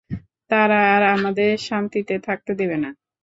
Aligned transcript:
তারা 0.49 0.79
আর 0.93 1.03
আমাদের 1.15 1.51
শান্তিতে 1.67 2.15
থাকতে 2.27 2.51
দেবে 2.59 2.77
না। 2.83 2.89